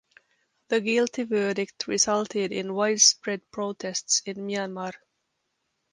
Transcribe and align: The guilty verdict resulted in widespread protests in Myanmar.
The 0.69 0.81
guilty 0.81 1.25
verdict 1.25 1.85
resulted 1.87 2.51
in 2.51 2.73
widespread 2.73 3.51
protests 3.51 4.23
in 4.25 4.37
Myanmar. 4.47 4.93